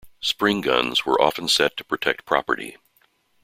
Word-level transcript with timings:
Spring-guns 0.19 1.05
were 1.05 1.21
often 1.21 1.47
set 1.47 1.77
to 1.77 1.83
protect 1.83 2.25
property. 2.25 2.75